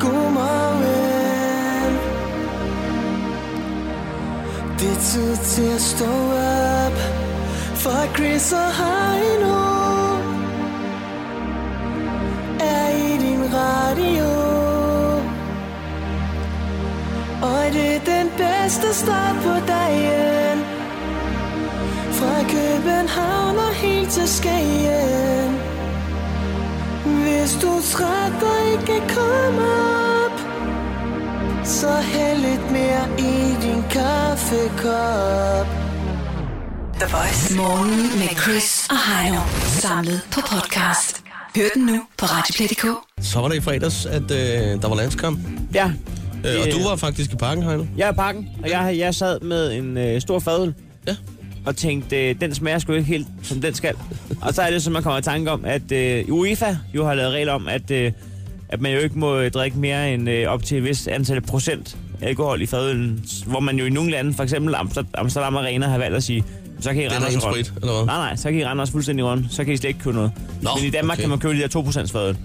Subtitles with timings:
[0.00, 1.92] Godmorgen
[4.78, 6.96] Det er tid til at stå op.
[7.74, 9.60] For Chris og Heino
[12.60, 14.30] Er i din radio.
[17.42, 20.58] Og det er den bedste start på dagen?
[22.12, 25.60] Fra København og helt til Skagen.
[27.04, 29.79] Hvis du træt og ikke kommer
[31.80, 35.66] så hæld lidt mere i din kaffekop
[37.00, 37.56] The Voice.
[37.56, 39.40] Morgen med Chris og Heino.
[39.62, 41.22] Samlet på podcast.
[41.56, 42.86] Hør den nu på Radioplay.dk.
[43.24, 45.38] Så var det i fredags, at øh, der var landskamp.
[45.74, 45.92] Ja,
[46.44, 47.84] Øh, og du var faktisk i parken, Heino.
[47.96, 50.74] jeg er i pakken, og jeg, jeg sad med en øh, stor fadøl.
[51.08, 51.16] Ja.
[51.66, 53.94] Og tænkte, øh, den smager sgu ikke helt, som den skal.
[54.42, 57.14] og så er det, som man kommer i tanke om, at øh, UEFA jo har
[57.14, 58.12] lavet regler om, at, øh,
[58.72, 61.40] at man jo ikke må øh, drikke mere end øh, op til et vis antal
[61.40, 63.24] procent alkohol i fadølen.
[63.46, 66.44] Hvor man jo i nogle lande, for eksempel Amster- Amsterdam Arena, har valgt at sige,
[66.80, 68.04] så kan I rende os sprit, eller hvad?
[68.06, 69.46] Nej, nej, så kan I rende os fuldstændig rundt.
[69.50, 70.32] Så kan I slet ikke købe noget.
[70.62, 71.20] Nå, Men i Danmark okay.
[71.22, 72.36] kan man købe de der 2% fadøl.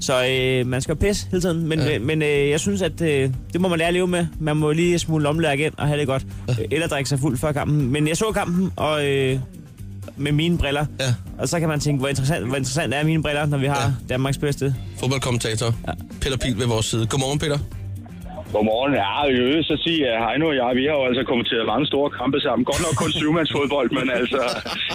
[0.00, 1.90] Så øh, man skal pisse hele tiden, men, Ja.
[1.92, 1.98] ja.
[1.98, 4.26] men øh, jeg synes, at øh, det må man lære at leve med.
[4.40, 6.26] Man må lige smule lommelærk ind og have det godt.
[6.48, 6.54] Ja.
[6.70, 7.90] Eller drikke sig fuld før kampen.
[7.92, 9.38] Men jeg så kampen, og øh,
[10.16, 10.86] med mine briller.
[11.00, 11.14] Ja.
[11.38, 13.82] Og så kan man tænke, hvor interessant, hvor interessant er mine briller, når vi har
[13.82, 13.92] Ja.
[14.14, 14.74] Danmarks bedste.
[15.00, 15.66] Fodboldkommentator.
[15.88, 15.92] Ja.
[16.20, 17.06] Peter Pil ved vores side.
[17.06, 17.58] Godmorgen, Peter.
[18.52, 18.92] Godmorgen.
[19.02, 21.86] Ja, jeg vil så sige, at Heino og jeg, vi har jo altså kommenteret mange
[21.92, 22.62] store kampe sammen.
[22.70, 24.40] Godt nok kun syvmandsfodbold, men altså,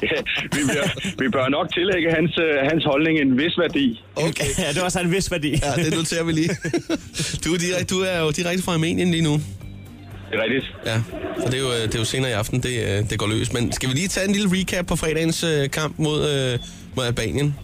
[0.10, 0.18] ja,
[0.56, 0.86] vi, bør,
[1.22, 3.86] vi bør nok tillægge hans, øh, hans holdning en vis værdi.
[4.28, 4.50] Okay.
[4.64, 5.52] Ja, det var så en vis værdi.
[5.66, 6.52] Ja, det noterer vi lige.
[7.44, 9.34] Du er, direkte, du er jo direkte fra Armenien lige nu.
[10.30, 10.66] Det er rigtigt.
[10.86, 10.98] Ja,
[11.42, 13.28] så det er jo, øh, det er jo senere i aften, det, øh, det går
[13.28, 13.54] løs.
[13.54, 16.20] Men skal vi lige tage en lille recap på fredagens øh, kamp mod,
[16.96, 17.56] mod Albanien?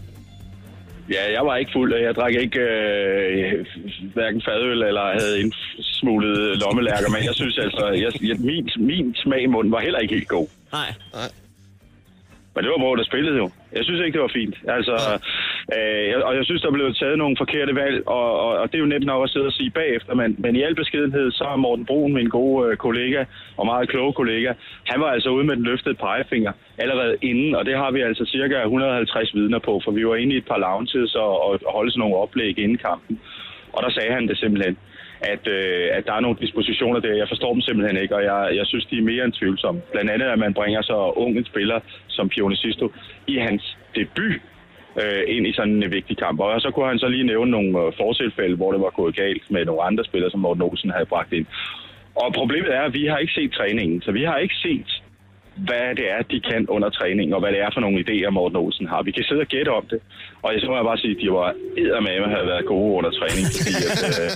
[1.16, 3.66] Ja, jeg var ikke fuld, og jeg drak ikke øh,
[4.14, 9.42] hverken fadøl eller havde indsmuglet lommelærker, men jeg synes altså, jeg, jeg, min, min smag
[9.44, 10.48] i munden var heller ikke helt god.
[10.72, 10.90] Nej.
[12.56, 13.48] Men det var hvor der spillede jo.
[13.78, 14.56] Jeg synes ikke, det var fint.
[14.78, 14.96] Altså,
[15.76, 18.86] øh, og jeg synes, der blev taget nogle forkerte valg, og, og, og det er
[18.86, 21.56] jo nemt nok at sidde og sige bagefter, men, men i al beskedenhed, så er
[21.56, 23.26] Morten Brun, min gode øh, kollega,
[23.58, 24.54] og meget kloge kollega,
[24.84, 28.26] han var altså ude med den løftede pegefinger allerede inden, og det har vi altså
[28.26, 31.92] cirka 150 vidner på, for vi var inde i et par lounges og, og, holde
[31.92, 33.20] sådan nogle oplæg inden kampen.
[33.74, 34.78] Og der sagde han det simpelthen,
[35.22, 37.14] at, øh, at der er nogle dispositioner der.
[37.14, 39.82] Jeg forstår dem simpelthen ikke, og jeg, jeg synes, de er mere end tvivlsomme.
[39.92, 42.92] Blandt andet, at man bringer så ung en spiller som Pionicisto
[43.28, 44.42] i hans debut
[45.02, 46.40] øh, ind i sådan en vigtig kamp.
[46.40, 49.52] Og så kunne han så lige nævne nogle øh, fortilfælde, hvor det var gået galt
[49.52, 51.46] med nogle andre spillere, som Morten Olsen havde bragt ind.
[52.16, 55.04] Og problemet er, at vi har ikke set træningen, så vi har ikke set
[55.56, 58.58] hvad det er, de kan under træning, og hvad det er for nogle idéer, Morten
[58.58, 59.04] Olsen har.
[59.04, 60.00] Vi kan sidde og gætte om det,
[60.44, 63.12] og jeg så må jeg bare sige, at de var eddermame have været gode under
[63.20, 64.30] træning, fordi at, øh,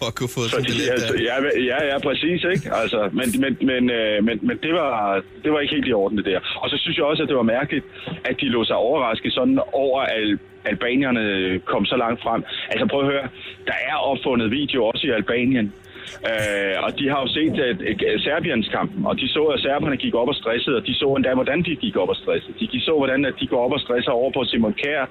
[0.00, 0.90] For at kunne få sådan fordi, lidt...
[0.94, 1.36] altså, ja,
[1.70, 2.66] ja, ja, præcis, ikke?
[2.82, 6.18] Altså, men, men, men, øh, men, men det, var, det var ikke helt i orden,
[6.18, 6.40] det der.
[6.62, 7.84] Og så synes jeg også, at det var mærkeligt,
[8.24, 11.24] at de lå sig overraske sådan over, at albanierne
[11.58, 12.44] kom så langt frem.
[12.70, 13.28] Altså prøv at høre,
[13.66, 15.72] der er opfundet video også i Albanien.
[16.30, 17.78] Øh, og de har jo set at,
[18.12, 21.08] at Serbiens kampen, og de så, at serberne gik op og stressede, og de så
[21.16, 22.54] endda, hvordan de gik op og stressede.
[22.60, 25.04] De, de så, hvordan at de går op og stresser over på Simon Kjær,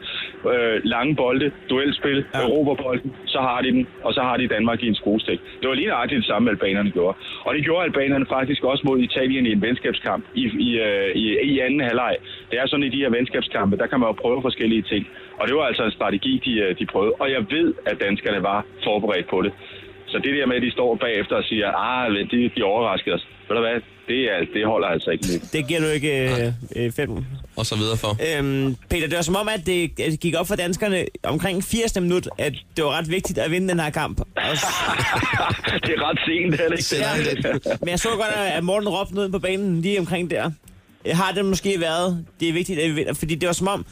[0.54, 2.42] øh, lange bolde, duelspil, ja.
[2.42, 5.40] Europabolden, så har de den, og så har de Danmark i en skruestik.
[5.62, 7.18] Det var lige nøjagtigt det samme, albanerne gjorde.
[7.46, 11.26] Og det gjorde albanerne faktisk også mod Italien i en venskabskamp i, i, øh, i,
[11.52, 12.16] i anden halvleg.
[12.52, 15.08] Det er sådan i de her venskabskampe, der kan man jo prøve forskellige ting.
[15.40, 17.14] Og det var altså en strategi, de, øh, de prøvede.
[17.20, 19.52] Og jeg ved, at danskerne var forberedt på det.
[20.12, 23.28] Så det der med, at de står bagefter og siger, ah, de, de overraskede os.
[23.48, 25.54] Ved du hvad, det, er, det holder altså ikke lidt.
[25.54, 27.10] Det giver du ikke øh, øh, fem.
[27.58, 28.12] Og så videre for.
[28.28, 32.00] Øhm, Peter, det var som om, at det, gik op for danskerne omkring 80.
[32.02, 34.18] minut, at det var ret vigtigt at vinde den her kamp.
[35.86, 36.92] Det er ret sent, er det
[37.36, 37.54] ikke?
[37.54, 37.82] Lidt.
[37.82, 40.52] men jeg så godt, at Morten råbte noget på banen lige omkring der.
[41.12, 43.86] Har det måske været, det er vigtigt, at vi vinder, fordi det var som om,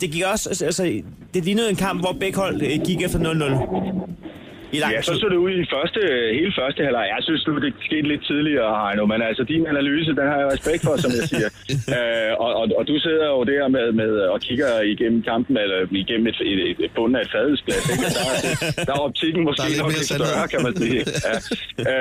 [0.00, 1.02] det gik også, altså, altså
[1.34, 4.31] det lignede en kamp, hvor begge hold øh, gik efter 0-0.
[4.76, 5.20] I lang Ja, så tid.
[5.20, 6.00] så det ud i første,
[6.38, 7.06] hele første halvleg.
[7.14, 10.48] Jeg synes nu, det skete lidt tidligere, Heino, men altså din analyse, den har jeg
[10.54, 11.48] respekt for, som jeg siger.
[11.96, 15.78] øh, og, og, og, du sidder jo der med, med og kigger igennem kampen, eller
[16.04, 17.84] igennem et, et, et, bunden af et fadelsglas.
[17.92, 18.04] Ikke?
[18.16, 21.00] Der, er- der er optikken måske Der er lidt nok lidt større, kan man sige.
[21.28, 21.36] Ja.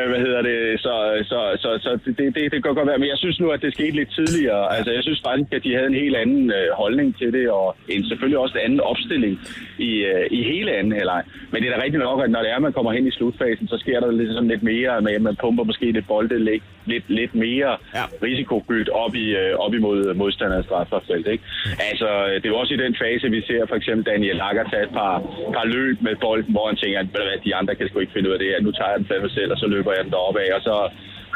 [0.03, 0.57] Øh, hvad hedder det?
[0.85, 0.93] Så,
[1.31, 3.73] så, så, så det, det, det kan godt være, men jeg synes nu, at det
[3.77, 4.63] skete lidt tidligere.
[4.77, 7.67] Altså, jeg synes faktisk, at de havde en helt anden øh, holdning til det, og
[7.93, 9.33] en, selvfølgelig også en anden opstilling
[9.89, 11.21] i, øh, i hele anden halvleg.
[11.51, 13.67] Men det er da rigtigt nok, at når det er, man kommer hen i slutfasen,
[13.67, 16.63] så sker der lidt, sådan lidt mere med, at man pumper måske lidt bolde lidt,
[16.85, 18.03] lidt, lidt mere Ja.
[18.27, 21.27] risikofyldt op, i, øh, op imod modstanderens strafferfelt.
[21.27, 21.43] Ikke?
[21.89, 24.63] Altså, øh, det er jo også i den fase, vi ser for eksempel Daniel Lager
[24.69, 25.13] tage et par,
[25.55, 27.99] par løb med bolden, hvor han tænker, at "Ved du hvad, de andre kan sgu
[27.99, 28.61] ikke finde ud af det her.
[28.61, 30.73] Nu tager jeg den fandme selv, og så løber jeg den deroppe af, og så,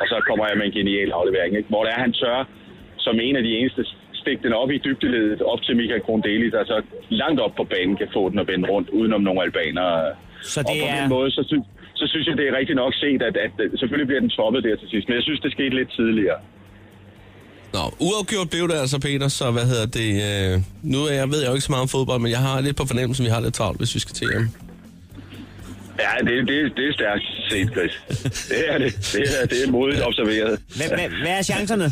[0.02, 1.52] og så kommer jeg med en genial aflevering.
[1.58, 1.70] Ikke?
[1.70, 2.40] Hvor det er, han tør
[2.98, 6.64] som en af de eneste stikke den op i dybdeledet, op til Michael Krondelis, der
[6.66, 10.16] så langt op på banen kan få den og vende rundt, udenom nogle albanere.
[10.54, 11.00] Så og det på er...
[11.00, 11.66] den måde, så synes,
[12.00, 14.76] så synes jeg, det er rigtigt nok set, at, at selvfølgelig bliver den toppet der
[14.82, 16.40] til sidst, men jeg synes, det skete lidt tidligere.
[17.76, 20.12] Nå, uafgjort blev det altså, Peter, så hvad hedder det?
[20.28, 20.62] Øh,
[20.94, 22.78] nu er jeg, ved jeg jo ikke så meget om fodbold, men jeg har lidt
[22.78, 24.50] på fornemmelsen, at vi har lidt travlt, hvis vi skal til hjem.
[26.00, 27.94] Ja, det, det, det er stærkt set, Chris.
[28.50, 28.92] Det er det.
[29.14, 30.60] Det er, det er modigt observeret.
[30.76, 31.92] Hvad, hvad, hvad er chancerne?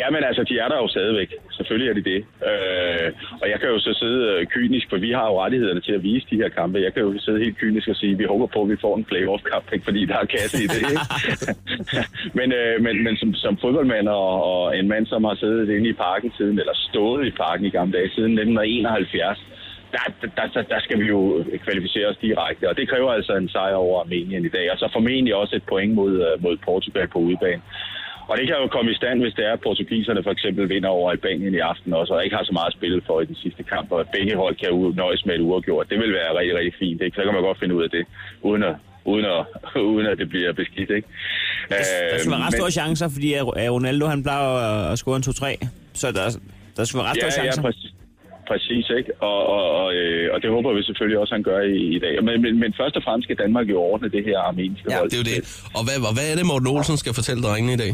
[0.00, 1.30] Ja, men altså, de er der jo stadigvæk.
[1.50, 2.20] Selvfølgelig er de det.
[2.50, 5.92] Øh, og jeg kan jo så sidde øh, kynisk, for vi har jo rettighederne til
[5.92, 6.80] at vise de her kampe.
[6.80, 8.96] Jeg kan jo sidde helt kynisk og sige, at vi håber på, at vi får
[8.96, 9.84] en playoff-kamp, ikke?
[9.84, 10.82] fordi der er kasse i det.
[10.90, 11.00] Ikke?
[12.38, 15.88] men øh, men, men som, som fodboldmand og, og en mand, som har siddet inde
[15.88, 19.38] i parken siden, eller stået i parken i gamle dage, siden 1971,
[19.92, 23.48] der, der, der, der skal vi jo kvalificere os direkte, og det kræver altså en
[23.48, 27.08] sejr over Armenien i dag, og så formentlig også et point mod, øh, mod Portugal
[27.08, 27.62] på udebane.
[28.30, 30.88] Og det kan jo komme i stand, hvis det er, at portugiserne for eksempel vinder
[30.88, 33.62] over Albanien i aften også, og ikke har så meget spillet for i den sidste
[33.62, 34.70] kamp, og at begge hold kan
[35.02, 35.86] nøjes med et uafgjort.
[35.90, 37.00] Det vil være rigtig, rigtig fint.
[37.02, 37.14] Ikke?
[37.16, 38.04] Så kan man godt finde ud af det,
[38.42, 38.74] uden at,
[39.04, 39.40] uden at,
[39.94, 40.90] uden at det bliver beskidt.
[40.90, 41.08] Ikke?
[41.68, 41.76] Der
[42.18, 43.28] skal være ret men- store chancer, fordi
[43.76, 45.68] Ronaldo han plejer at- at score en 2-3.
[46.00, 46.24] Så der,
[46.76, 47.62] der skal være ret store Ja, ja, chancer.
[47.62, 47.90] præcis.
[48.48, 49.10] Præcis, ikke?
[49.30, 52.24] Og, og, og, øh, og det håber vi selvfølgelig også, han gør i, i dag.
[52.24, 55.10] Men, men, men først og fremmest skal Danmark jo ordne det her armenske Ja, hold.
[55.10, 55.40] det er jo det.
[55.76, 57.92] Og hvad, og hvad er det, Morten Olsen skal fortælle drengene i dag?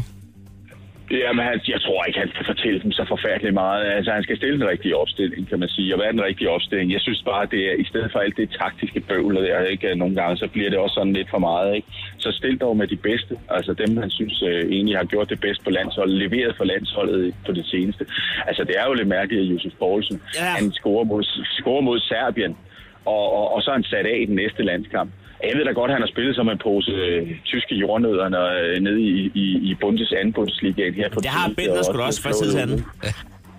[1.11, 3.85] Jamen, han, jeg tror ikke, han skal fortælle dem så forfærdeligt meget.
[3.97, 5.93] Altså, han skal stille den rigtige opstilling, kan man sige.
[5.93, 6.91] Og hvad er den rigtige opstilling?
[6.91, 10.15] Jeg synes bare, det er, i stedet for alt det taktiske bøvl, der ikke nogle
[10.15, 11.87] gange, så bliver det også sådan lidt for meget, ikke?
[12.17, 13.33] Så stil dog med de bedste.
[13.49, 17.35] Altså dem, han synes øh, egentlig har gjort det bedst på landsholdet, leveret for landsholdet
[17.45, 18.05] på det seneste.
[18.47, 20.45] Altså, det er jo lidt mærkeligt, at Josef Poulsen, Ja.
[20.45, 21.23] han scorer mod,
[21.59, 22.57] scorer mod Serbien,
[23.05, 25.11] og, og, og så er han sat af i den næste landskamp.
[25.43, 28.45] Jeg ved da godt, at han har spillet som en pose øh, tyske jordnødder når,
[28.63, 32.03] øh, nede i, i, i Bundes, anden Bundesligaen her på Det har Bender sgu da
[32.03, 32.85] også fra tid til anden.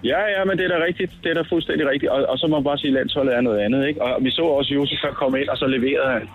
[0.04, 1.12] Ja, ja, men det er da rigtigt.
[1.22, 2.10] Det er da fuldstændig rigtigt.
[2.12, 3.88] Og, og så må man bare sige, at landsholdet er noget andet.
[3.88, 4.02] Ikke?
[4.02, 6.28] Og vi så også Josef komme ind, og så leverede han.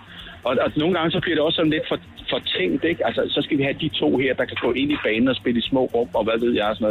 [0.43, 1.97] Og, og nogle gange så bliver det også sådan lidt for,
[2.29, 3.05] for tænkt, ikke?
[3.07, 5.35] Altså, så skal vi have de to her, der kan gå ind i banen og
[5.35, 6.83] spille i små rum, og hvad ved jeg, og sådan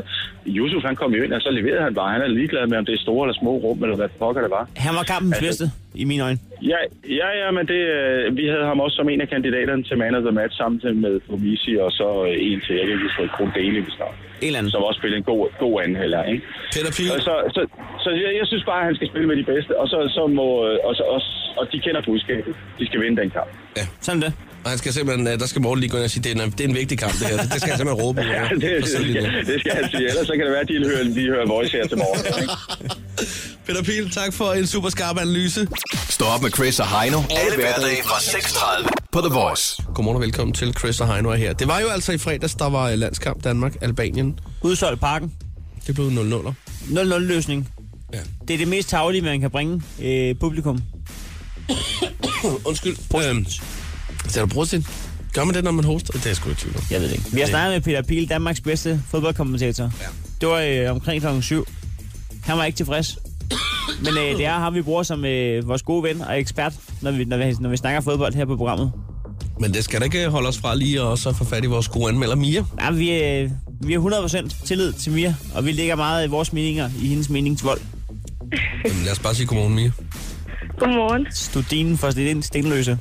[0.47, 0.57] noget.
[0.59, 2.13] Yusuf, han kom jo ind, og så leverede han bare.
[2.13, 4.51] Han er ligeglad med, om det er store eller små rum, eller hvad pokker det
[4.51, 4.69] var.
[4.77, 5.65] Han var kampens Altså- bedste,
[6.03, 6.39] i mine øjne.
[6.73, 6.81] Ja,
[7.21, 10.15] ja, ja men det, øh, vi havde ham også som en af kandidaterne til Man
[10.19, 13.29] of the Match sammen med Fomisi, og så øh, en til, jeg kan ikke huske,
[13.37, 14.15] Kron Daly, hvis der, En
[14.47, 14.73] eller anden.
[14.75, 16.43] som også spillede en god, god anden heller, ikke?
[16.75, 17.61] Peter Pil, Og så, så,
[18.05, 20.23] så jeg, jeg synes bare, at han skal spille med de bedste, og så, så
[20.39, 21.21] må, øh, og, så, og,
[21.61, 22.53] og de kender budskabet.
[22.79, 23.51] De skal vinde den kamp.
[24.07, 24.33] Sådan det.
[24.65, 26.51] og han skal simpelthen, der skal Morten lige gå ind og sige, det er en,
[26.57, 27.37] det er en vigtig kamp, det her.
[27.55, 28.21] Det skal han simpelthen råbe.
[28.37, 30.05] Ja, det, det, på skal, det skal han sige.
[30.11, 32.21] Ellers så kan det være, at de hører, de hører voice her til morgen.
[33.67, 35.69] Peter Pil, tak for en super skarp analyse.
[36.09, 37.23] Stå op med Chris og Heino.
[37.31, 39.83] Alle hverdage fra 6.30 på The Voice.
[39.95, 41.53] Godmorgen og velkommen til Chris og Heino er her.
[41.53, 44.39] Det var jo altså i fredags, der var øh, landskamp Danmark-Albanien.
[44.63, 45.33] Udsolgt parken.
[45.87, 46.53] Det blev 0-0'er.
[46.89, 47.69] 0-0 løsning.
[48.13, 48.19] Ja.
[48.49, 50.79] Det er det mest taglige, man kan bringe øh, publikum.
[52.69, 52.97] Undskyld.
[53.29, 53.47] Øhm,
[54.29, 54.75] så du brugt?
[55.33, 56.13] Gør man det, når man hoster?
[56.13, 56.83] Det er jeg sgu tvivl om.
[56.91, 57.33] Jeg ved det ikke.
[57.33, 59.85] Vi har snakket med Peter Pil, Danmarks bedste fodboldkommentator.
[59.85, 60.07] Ja.
[60.41, 61.43] Det var øh, omkring kl.
[61.43, 61.67] 7.
[62.45, 63.19] Han var ikke tilfreds.
[64.05, 66.73] Men øh, det er ham, vi bruger som øh, vores gode ven og ekspert,
[67.03, 68.93] når vi, når, vi, når vi snakker fodbold her på programmet.
[69.61, 71.89] Men det skal da ikke holde os fra lige at også få fat i vores
[71.89, 72.65] gode anmelder Mia.
[72.81, 76.53] Ja, vi, øh, vi har 100% tillid til Mia, og vi lægger meget af vores
[76.53, 77.81] meninger i hendes meningsvold.
[78.85, 79.91] Jamen, lad os bare sige godmorgen, Mia.
[80.79, 81.27] Godmorgen.
[81.31, 82.99] Studinen for Sten- Stenløse.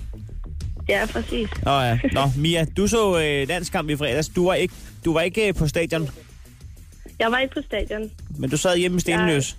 [0.90, 1.50] Ja, præcis.
[1.66, 2.00] Nå ja.
[2.14, 4.30] Nå, Mia, du så øh, landskamp i fredags.
[4.30, 4.74] Du var ikke,
[5.06, 6.10] du var ikke øh, på stadion,
[7.20, 8.12] Jeg var ikke på stadion.
[8.38, 9.58] men du sad hjemme i Stenløs.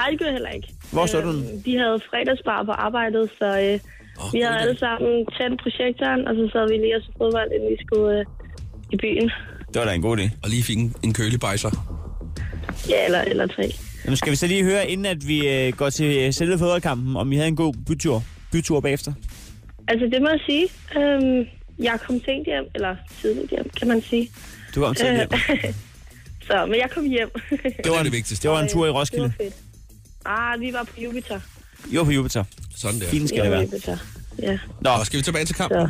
[0.00, 0.73] Ej, det gjorde jeg heller ikke.
[0.92, 1.62] Hvor så du Øhm, den?
[1.64, 3.78] De havde fredagsbar på arbejdet, så øh,
[4.24, 7.50] Åh, vi havde alle sammen tændt projektoren, og så sad vi lige og så fodbold,
[7.54, 8.24] inden vi skulle øh,
[8.92, 9.30] i byen.
[9.72, 10.26] Det var da en god idé.
[10.42, 11.70] Og lige fik en, en kølig bejser.
[12.88, 13.72] Ja, eller, eller tre.
[14.08, 17.16] Nu skal vi så lige høre, inden at vi øh, går til øh, selve fodboldkampen,
[17.16, 18.22] om I havde en god bytur,
[18.52, 19.12] bytur bagefter.
[19.88, 20.68] Altså, det må jeg sige.
[20.98, 21.46] Øhm,
[21.78, 24.28] jeg kom sent hjem, eller tidligt hjem, kan man sige.
[24.74, 25.28] Du kom til hjem.
[26.48, 27.30] så, men jeg kom hjem.
[27.84, 28.42] Det var det vigtigste.
[28.42, 29.24] Det var en tur i Det Roskilde.
[29.24, 29.54] var fedt.
[30.26, 31.40] Ah, vi var på Jupiter.
[31.92, 32.44] Var på Jupiter.
[32.76, 33.06] Sådan der.
[33.06, 33.60] Fint skal Ja, det være.
[33.60, 33.96] Jupiter.
[34.42, 34.58] Ja.
[34.80, 35.80] Nå, skal vi tilbage til kampen?
[35.80, 35.88] Så.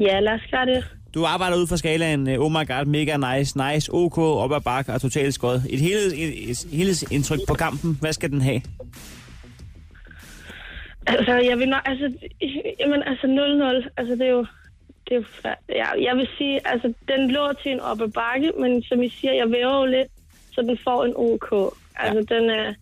[0.00, 0.84] Ja, lad os gøre det.
[1.14, 4.60] Du arbejder ud fra skalaen, øh, oh my god, mega nice, nice, ok, op ad
[4.60, 5.60] bakke og totalt skød.
[5.70, 8.62] Et helheds, et, et helhedsindtryk på kampen, hvad skal den have?
[11.06, 12.12] Altså, jeg vil nok, altså,
[12.80, 13.26] jamen, altså
[13.86, 14.46] 0-0, altså det er jo,
[15.08, 15.24] det er jo
[15.68, 19.08] ja, jeg vil sige, altså den lå til en op ad bakke, men som I
[19.08, 20.08] siger, jeg væver jo lidt,
[20.52, 21.74] så den får en OK.
[21.96, 22.34] Altså ja.
[22.36, 22.74] den, er,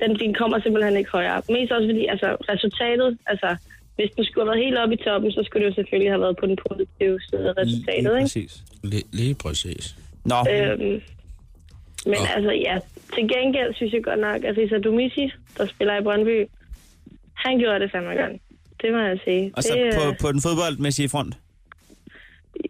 [0.00, 1.44] den, den kommer simpelthen ikke højere op.
[1.48, 3.56] Mest også fordi, altså resultatet, altså
[3.96, 6.20] hvis den skulle have været helt oppe i toppen, så skulle det jo selvfølgelig have
[6.20, 8.20] været på den positive side af resultatet, ikke?
[8.28, 8.52] Præcis.
[8.82, 9.84] Lige, lige præcis.
[10.24, 11.00] Nå, Øhm,
[12.10, 12.26] men Nå.
[12.36, 12.74] altså, ja,
[13.14, 15.24] til gengæld synes jeg godt nok, at Risa Domisi,
[15.58, 16.46] der spiller i Brøndby,
[17.34, 18.32] han gjorde det fandme godt.
[18.82, 19.52] Det må jeg sige.
[19.56, 21.34] og så det, på, øh, på den fodboldmæssige front.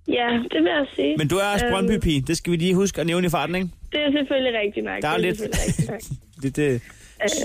[0.08, 1.16] Ja, det vil jeg sige.
[1.16, 2.20] Men du er også Øhm, Brøndby-pige.
[2.20, 3.68] Det skal vi lige huske at nævne i farten, ikke?
[3.92, 5.02] Det er selvfølgelig rigtigt nok.
[5.02, 6.00] Der er det lidt- selvfølgelig rigtigt nok.
[6.42, 6.82] Det, det.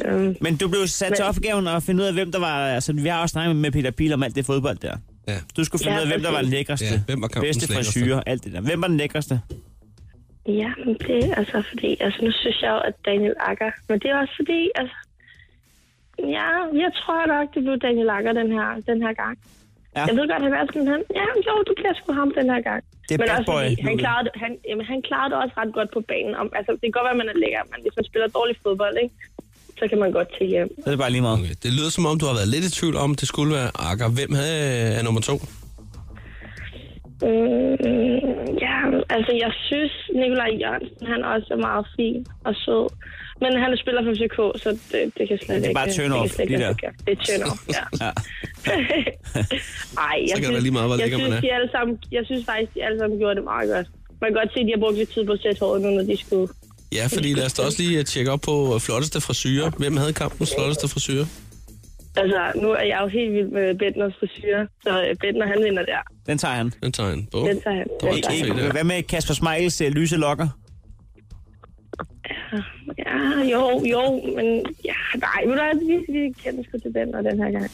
[0.06, 2.68] øhm, Men du blev sat til Men- opgaven at finde ud af, hvem der var...
[2.68, 4.98] Altså, vi har også snakket med Peter Pil om alt det fodbold der.
[5.28, 5.38] Ja.
[5.58, 6.86] Du skulle finde Ja, ud af, hvem der var den lækreste.
[6.86, 8.62] Ja, hvem var kampens bedste frisyrer, alt det der.
[8.62, 9.42] Hvem var den lækreste?
[10.48, 14.00] ja, men det er altså fordi, altså nu synes jeg jo, at Daniel Akker, men
[14.00, 14.96] det er også fordi, altså,
[16.20, 16.48] ja,
[16.84, 19.38] jeg tror nok, det blev Daniel Akker den her, den her gang.
[19.98, 20.04] Ja.
[20.10, 22.62] Jeg ved godt, han er sådan, han, ja, jo, du bliver sgu ham den her
[22.70, 22.82] gang.
[23.08, 23.64] Det er men også boy.
[23.64, 26.34] fordi, han klarede, det- han, jamen, han klarede det også ret godt på banen.
[26.42, 28.56] Om, altså, det kan godt være, at man er lækker, men hvis man spiller dårlig
[28.64, 29.16] fodbold, ikke,
[29.80, 30.70] så kan man godt til hjem.
[30.82, 31.38] Så er det bare lige meget.
[31.40, 31.56] Okay.
[31.64, 34.08] Det lyder som om, du har været lidt i tvivl om, det skulle være Akker.
[34.18, 34.58] Hvem havde
[35.00, 35.36] er nummer to?
[37.28, 37.76] Mm,
[38.66, 38.76] ja,
[39.16, 42.86] altså jeg synes, Nikolaj Jørgensen, han også er meget fin og sød.
[43.44, 45.74] Men han spiller for FCK, så det, det kan slet Det er ikke...
[45.80, 46.92] bare det turn off, slet ikke de lade der.
[47.06, 47.84] Det er turn off, ja.
[48.06, 48.12] Ja.
[50.08, 51.42] Ej, jeg Så kan det synes, være lige meget, hvor jeg lækker man synes, er.
[51.48, 53.88] de alle sammen, jeg synes faktisk, de alle sammen gjorde det meget godt.
[54.22, 55.90] Man kan godt se, at de har brugt lidt tid på at sætte håret nu,
[55.98, 56.48] når de skulle.
[56.98, 59.70] Ja, fordi lad os da også lige tjekke op på flotteste frisyrer.
[59.82, 61.26] Hvem havde kampens flotteste frisyrer?
[62.16, 65.84] Altså, nu er jeg jo helt vild med Bentners frisyr, så øh, Bentner, han vinder
[65.86, 66.02] der.
[66.28, 66.74] Den tager han.
[66.84, 67.48] Den tager en bog.
[67.50, 67.88] Den tager han.
[68.02, 68.72] Den ikke tager han.
[68.72, 70.48] Hvad med Kasper Smeichels øh, lyse lokker?
[72.98, 77.44] Ja, jo, jo, men ja, nej, du hvad, vi, vi kender sgu til Bentner den
[77.44, 77.72] her gang.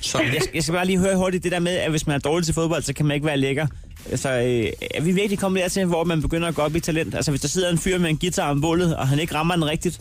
[0.00, 2.20] Så, Jeg, jeg skal bare lige høre hurtigt det der med, at hvis man er
[2.20, 3.66] dårlig til fodbold, så kan man ikke være lækker.
[4.10, 7.14] Altså, øh, er vi virkelig kommet dertil, hvor man begynder at gå op i talent?
[7.14, 9.54] Altså, hvis der sidder en fyr med en guitar om bålet, og han ikke rammer
[9.54, 10.00] den rigtigt,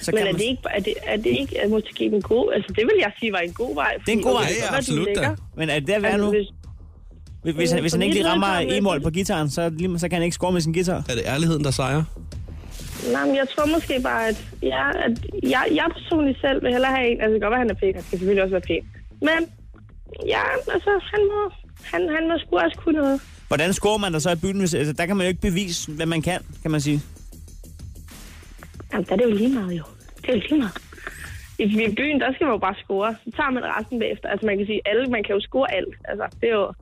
[0.00, 0.40] så Men kan er man...
[0.40, 2.52] det ikke, er det, er det ikke er måske en god...
[2.54, 3.96] Altså, det vil jeg sige var en god vej.
[4.06, 4.52] Det er en god vej.
[4.70, 5.34] Ja, absolut det da.
[5.56, 6.32] Men er det der værd være, nu?
[6.32, 6.52] lægger.
[7.42, 10.16] Hvis, hvis, han, hvis han ikke lige rammer e-mål på gitaren, så, lige- så kan
[10.16, 10.96] han ikke score med sin guitar.
[11.08, 12.04] er det ærligheden, der sejrer?
[13.12, 16.92] Nej, men jeg tror måske bare, at, ja, at jeg, jeg personligt selv vil hellere
[16.96, 17.20] have en...
[17.20, 17.94] Altså, det kan godt være, han er pæn.
[17.94, 18.82] Han skal selvfølgelig også være pæn.
[19.28, 19.40] Men
[20.26, 20.42] ja,
[20.74, 21.40] altså, han må,
[21.92, 23.20] han, han må sgu også kunne noget.
[23.48, 24.58] Hvordan scorer man der så i byen?
[24.58, 27.00] Hvis, altså, der kan man jo ikke bevise, hvad man kan, kan man sige.
[28.92, 29.84] Jamen, der er det jo lige meget, jo.
[30.22, 30.76] Det er jo lige meget.
[31.58, 33.14] I, I byen, der skal man jo bare score.
[33.24, 34.28] Så tager man resten bagefter.
[34.28, 35.94] Altså, man kan sige, alle, man kan jo score alt.
[36.10, 36.72] Altså, det er jo...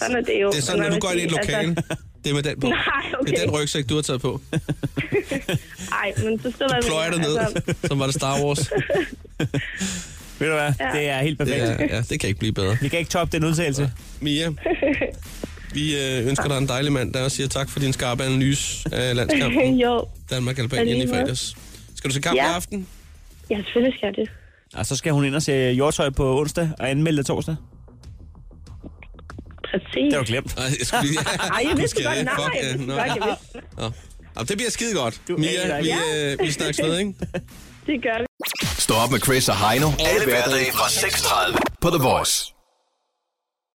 [0.00, 0.50] Sådan er det jo.
[0.50, 1.68] Det er sådan, når du går ind i et lokale.
[1.76, 2.66] Altså, Det er med den på.
[2.68, 2.80] Nej,
[3.20, 3.30] okay.
[3.32, 4.40] Det er den rygsæk, du har taget på.
[6.02, 6.82] ej, men så står man...
[6.86, 8.70] Pløjer det ned, Altså, som var det Star Wars.
[10.38, 10.72] Ved du hvad?
[10.80, 10.90] Ja.
[10.98, 11.92] Det er helt Det, perfekt.
[11.92, 12.76] er, ja, det kan ikke blive bedre.
[12.80, 13.90] Vi kan ikke toppe den udtalelse.
[14.20, 14.48] Mia,
[15.74, 18.88] vi øh, ønsker dig en dejlig mand, der og siger tak for din skarpe analyse
[18.94, 19.74] af landskampen.
[19.78, 21.20] jo, Danmark-Albanien i Alligevel.
[21.20, 21.56] fredags.
[21.94, 22.50] Skal du se kamp Ja.
[22.50, 22.86] i aften?
[23.50, 24.30] ja, selvfølgelig skal jeg det.
[24.74, 27.56] Og så skal hun ind og se jordtøj på onsdag og anmelde det torsdag.
[29.70, 30.04] Præcis.
[30.10, 30.56] Det har du glemt.
[30.56, 31.18] Nej, jeg skulle.
[31.56, 32.94] Ej, jeg vidste skal godt, nej, fuck, jeg ja, vidste nå.
[32.94, 33.68] godt, jeg vidste.
[33.78, 33.86] Nå.
[34.36, 35.20] Jamen, det bliver skide godt.
[35.28, 37.14] Du Mia, vi, øh, vi snakkes ved, ikke?
[37.86, 38.26] Det gør vi.
[38.86, 39.88] Stå op med Chris og Heino.
[40.10, 42.54] Alle hverdage fra 6.30 på The Voice.